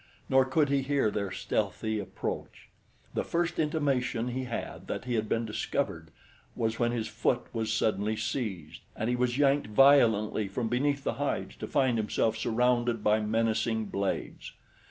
[0.29, 2.69] Nor could he hear their stealthy approach.
[3.13, 6.09] The first intimation he had that he had been discovered
[6.55, 11.13] was when his foot was suddenly seized, and he was yanked violently from beneath the
[11.21, 14.53] hides to find himself surrounded by menacing blades.